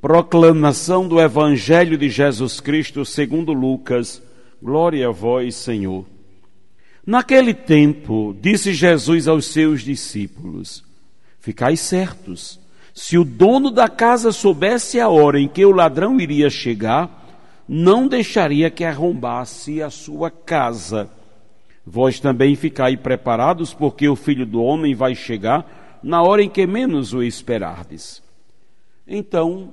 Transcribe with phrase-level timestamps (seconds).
[0.00, 4.22] Proclamação do Evangelho de Jesus Cristo segundo Lucas.
[4.62, 6.04] Glória a vós, Senhor.
[7.04, 10.84] Naquele tempo, disse Jesus aos seus discípulos:
[11.40, 12.60] Ficai certos,
[12.92, 17.24] se o dono da casa soubesse a hora em que o ladrão iria chegar,
[17.66, 21.08] não deixaria que arrombasse a sua casa.
[21.86, 26.66] Vós também ficai preparados, porque o filho do homem vai chegar na hora em que
[26.66, 28.22] menos o esperardes.
[29.06, 29.72] Então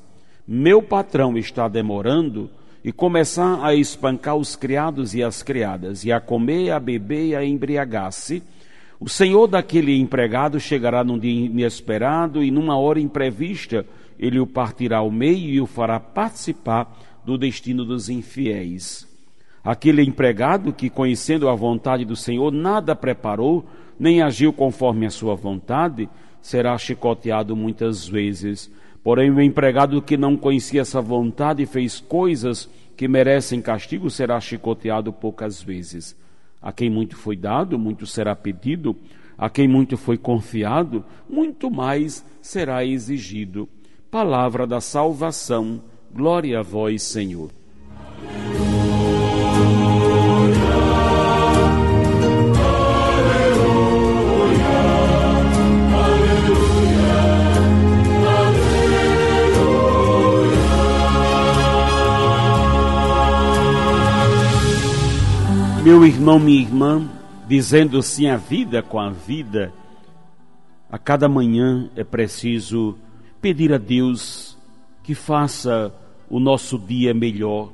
[0.47, 2.49] meu patrão está demorando,
[2.83, 7.35] e começar a espancar os criados e as criadas, e a comer, a beber e
[7.35, 8.41] a embriagar-se,
[8.99, 13.85] o senhor daquele empregado chegará num dia inesperado e numa hora imprevista,
[14.19, 16.91] ele o partirá ao meio e o fará participar
[17.25, 19.07] do destino dos infiéis.
[19.63, 23.65] Aquele empregado que, conhecendo a vontade do Senhor, nada preparou,
[23.99, 26.09] nem agiu conforme a sua vontade,
[26.41, 28.71] será chicoteado muitas vezes.
[29.03, 34.39] Porém, o empregado que não conhecia essa vontade e fez coisas que merecem castigo, será
[34.39, 36.15] chicoteado poucas vezes.
[36.61, 38.95] A quem muito foi dado, muito será pedido.
[39.37, 43.67] A quem muito foi confiado, muito mais será exigido.
[44.11, 45.81] Palavra da salvação.
[46.13, 47.49] Glória a vós, Senhor.
[66.11, 67.09] Irmão, minha irmã,
[67.47, 69.71] dizendo sim a vida com a vida,
[70.91, 72.97] a cada manhã é preciso
[73.41, 74.57] pedir a Deus
[75.03, 75.93] que faça
[76.29, 77.71] o nosso dia melhor,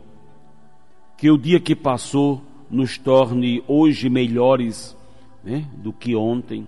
[1.18, 2.40] que o dia que passou
[2.70, 4.96] nos torne hoje melhores
[5.44, 6.68] né, do que ontem.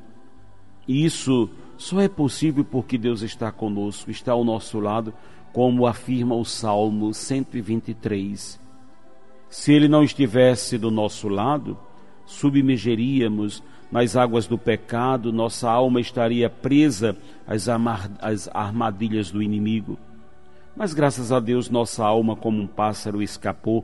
[0.87, 5.13] E isso só é possível porque Deus está conosco, está ao nosso lado,
[5.53, 8.59] como afirma o Salmo 123.
[9.49, 11.77] Se ele não estivesse do nosso lado,
[12.25, 17.17] submergeríamos nas águas do pecado, nossa alma estaria presa
[17.47, 17.67] às,
[18.21, 19.97] às armadilhas do inimigo.
[20.75, 23.83] Mas graças a Deus, nossa alma, como um pássaro, escapou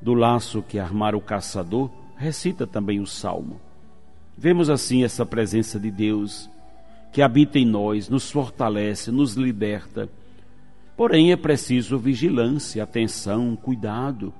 [0.00, 3.60] do laço que armara o caçador, recita também o salmo.
[4.38, 6.48] Vemos assim essa presença de Deus
[7.12, 10.08] que habita em nós, nos fortalece, nos liberta.
[10.96, 14.32] Porém, é preciso vigilância, atenção, cuidado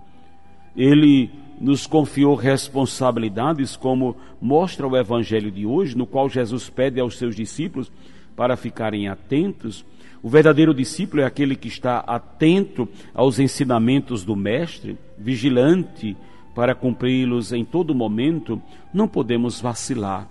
[0.76, 7.18] ele nos confiou responsabilidades, como mostra o Evangelho de hoje, no qual Jesus pede aos
[7.18, 7.92] seus discípulos
[8.34, 9.84] para ficarem atentos.
[10.22, 16.16] O verdadeiro discípulo é aquele que está atento aos ensinamentos do Mestre, vigilante
[16.54, 18.60] para cumpri-los em todo momento.
[18.92, 20.28] Não podemos vacilar.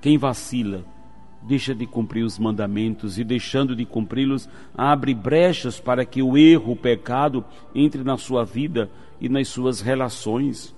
[0.00, 0.84] Quem vacila
[1.42, 6.72] deixa de cumprir os mandamentos e, deixando de cumpri-los, abre brechas para que o erro,
[6.72, 7.44] o pecado
[7.74, 8.90] entre na sua vida
[9.20, 10.74] e nas suas relações.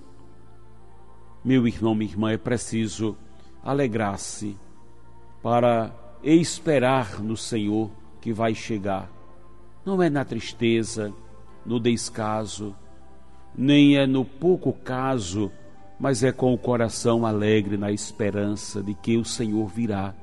[1.44, 3.16] Meu irmão, minha irmã, é preciso
[3.62, 4.56] alegrar-se
[5.42, 7.90] para esperar no Senhor
[8.20, 9.10] que vai chegar.
[9.84, 11.12] Não é na tristeza,
[11.64, 12.74] no descaso,
[13.56, 15.50] nem é no pouco caso,
[15.98, 20.14] mas é com o coração alegre na esperança de que o Senhor virá.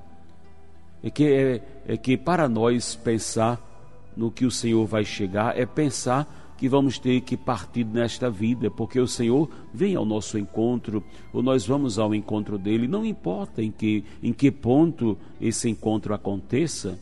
[1.07, 3.65] É que, é, é que para nós pensar
[4.13, 8.69] no que o Senhor vai chegar é pensar que vamos ter que partir nesta vida,
[8.69, 11.01] porque o Senhor vem ao nosso encontro,
[11.31, 16.13] ou nós vamos ao encontro dele, não importa em que, em que ponto esse encontro
[16.13, 16.99] aconteça,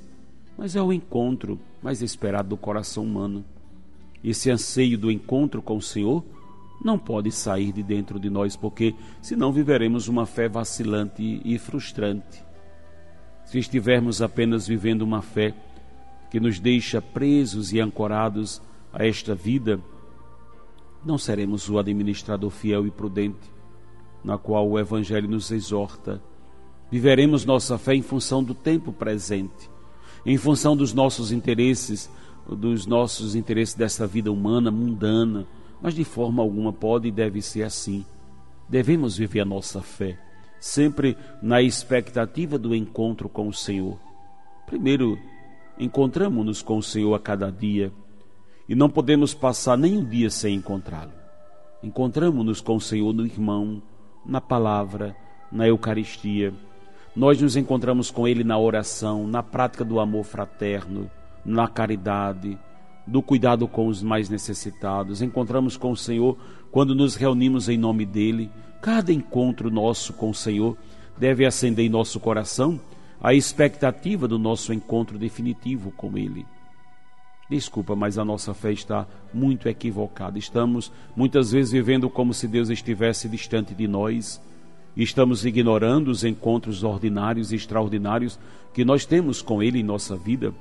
[0.55, 3.43] mas é o encontro mais esperado do coração humano.
[4.23, 6.23] Esse anseio do encontro com o Senhor
[6.83, 12.45] não pode sair de dentro de nós, porque senão viveremos uma fé vacilante e frustrante.
[13.45, 15.53] Se estivermos apenas vivendo uma fé
[16.29, 18.61] que nos deixa presos e ancorados
[18.91, 19.79] a esta vida,
[21.05, 23.51] não seremos o administrador fiel e prudente,
[24.23, 26.21] na qual o Evangelho nos exorta.
[26.91, 29.69] Viveremos nossa fé em função do tempo presente,
[30.25, 32.09] em função dos nossos interesses,
[32.47, 35.47] dos nossos interesses dessa vida humana, mundana,
[35.81, 38.03] mas de forma alguma pode e deve ser assim.
[38.67, 40.17] Devemos viver a nossa fé,
[40.65, 43.99] sempre na expectativa do encontro com o Senhor.
[44.65, 45.15] Primeiro,
[45.77, 47.91] encontramos-nos com o Senhor a cada dia
[48.67, 51.11] e não podemos passar nem um dia sem encontrá-lo.
[51.83, 53.79] Encontramos-nos com o Senhor no irmão,
[54.25, 55.15] na palavra,
[55.51, 56.51] na Eucaristia.
[57.15, 61.11] Nós nos encontramos com Ele na oração, na prática do amor fraterno,
[61.45, 62.57] na caridade,
[63.05, 65.21] do cuidado com os mais necessitados.
[65.21, 66.35] Encontramos com o Senhor
[66.71, 68.49] quando nos reunimos em nome dEle.
[68.85, 70.77] Cada encontro nosso com o Senhor
[71.17, 72.79] deve acender em nosso coração
[73.19, 76.45] a expectativa do nosso encontro definitivo com Ele.
[77.49, 80.37] Desculpa, mas a nossa fé está muito equivocada.
[80.37, 84.39] Estamos muitas vezes vivendo como se Deus estivesse distante de nós.
[84.95, 88.37] Estamos ignorando os encontros ordinários e extraordinários
[88.71, 90.53] que nós temos com Ele em nossa vida.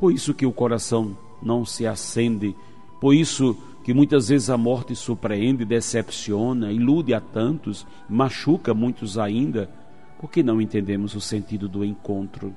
[0.00, 2.56] Por isso que o coração não se acende,
[3.00, 9.70] por isso que muitas vezes a morte surpreende, decepciona, ilude a tantos, machuca muitos ainda,
[10.18, 12.52] porque não entendemos o sentido do encontro.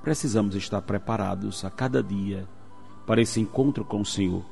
[0.00, 2.46] Precisamos estar preparados a cada dia
[3.08, 4.44] para esse encontro com o Senhor,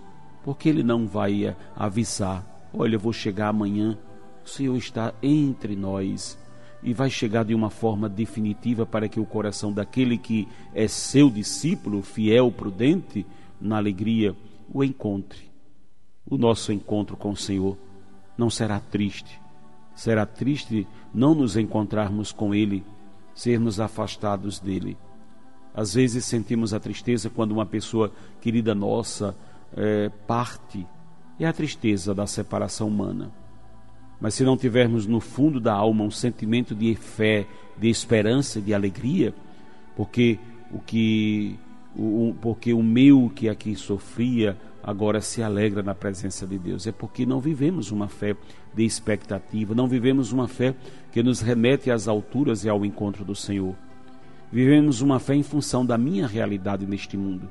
[0.43, 2.45] porque Ele não vai avisar:
[2.75, 3.97] olha, eu vou chegar amanhã.
[4.45, 6.37] O Senhor está entre nós
[6.83, 11.31] e vai chegar de uma forma definitiva para que o coração daquele que é seu
[11.31, 13.25] discípulo, fiel, prudente,
[13.61, 14.35] na alegria,
[14.73, 15.51] o encontre.
[16.29, 17.77] O nosso encontro com o Senhor
[18.37, 19.41] não será triste.
[19.95, 22.85] Será triste não nos encontrarmos com Ele,
[23.35, 24.97] sermos afastados dele.
[25.75, 29.37] Às vezes sentimos a tristeza quando uma pessoa querida nossa
[29.77, 30.87] é, parte.
[31.39, 33.31] É a tristeza da separação humana.
[34.21, 37.47] Mas se não tivermos no fundo da alma um sentimento de fé,
[37.77, 39.35] de esperança, de alegria,
[39.95, 40.39] porque
[40.71, 41.59] o que
[42.41, 46.87] porque o meu que aqui sofria agora se alegra na presença de Deus.
[46.87, 48.37] É porque não vivemos uma fé
[48.75, 50.75] de expectativa, não vivemos uma fé
[51.11, 53.75] que nos remete às alturas e ao encontro do Senhor.
[54.53, 57.51] Vivemos uma fé em função da minha realidade neste mundo.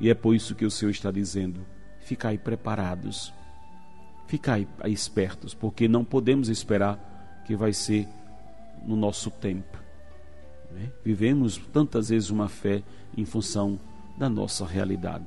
[0.00, 1.60] E é por isso que o Senhor está dizendo:
[2.00, 3.32] ficai preparados,
[4.26, 8.06] ficai espertos, porque não podemos esperar que vai ser
[8.86, 9.77] no nosso tempo.
[10.70, 10.90] Né?
[11.04, 12.82] Vivemos tantas vezes uma fé
[13.16, 13.78] em função
[14.18, 15.26] da nossa realidade.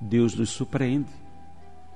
[0.00, 1.10] Deus nos surpreende.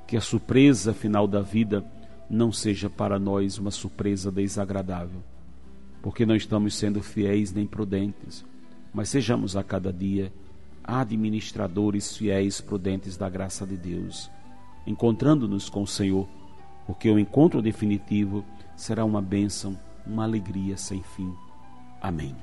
[0.07, 1.85] Que a surpresa final da vida
[2.31, 5.23] não seja para nós uma surpresa desagradável
[6.03, 8.45] porque não estamos sendo fiéis nem prudentes,
[8.93, 10.33] mas sejamos a cada dia
[10.83, 14.31] administradores fiéis, prudentes da graça de Deus,
[14.87, 16.27] encontrando-nos com o Senhor,
[16.87, 18.43] porque o encontro definitivo
[18.75, 21.31] será uma bênção, uma alegria sem fim.
[22.01, 22.35] Amém.